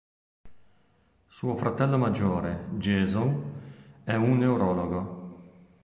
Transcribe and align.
Suo 1.27 1.55
fratello 1.55 1.95
maggiore, 1.95 2.65
Jason, 2.77 4.01
è 4.03 4.15
un 4.15 4.39
neurologo. 4.39 5.41